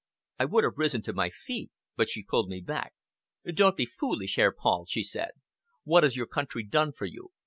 [0.39, 2.95] I would have risen to my feet, but she pulled me back.
[3.45, 5.33] "Do not be foolish, Herr Paul," she said.
[5.83, 7.33] "What has your country done for you?